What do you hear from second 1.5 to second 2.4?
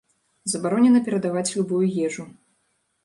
любую ежу.